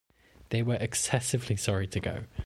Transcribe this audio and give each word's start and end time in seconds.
They 0.49 0.63
were 0.63 0.77
excessively 0.77 1.57
sorry 1.57 1.85
to 1.89 1.99
go! 1.99 2.23